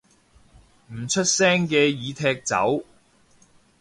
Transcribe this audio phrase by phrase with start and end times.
[0.91, 2.83] 唔出聲嘅已踢走